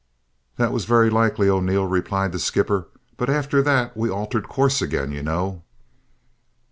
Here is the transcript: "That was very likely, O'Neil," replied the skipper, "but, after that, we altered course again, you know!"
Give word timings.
"That 0.55 0.71
was 0.71 0.85
very 0.85 1.11
likely, 1.11 1.47
O'Neil," 1.47 1.85
replied 1.85 2.31
the 2.31 2.39
skipper, 2.39 2.87
"but, 3.17 3.29
after 3.29 3.61
that, 3.61 3.95
we 3.95 4.09
altered 4.09 4.49
course 4.49 4.81
again, 4.81 5.11
you 5.11 5.21
know!" 5.21 5.61